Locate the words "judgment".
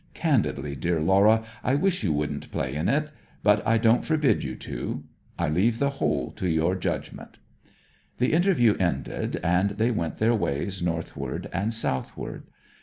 6.73-7.37